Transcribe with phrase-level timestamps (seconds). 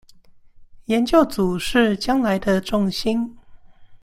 [0.85, 3.37] 研究組是將來的重心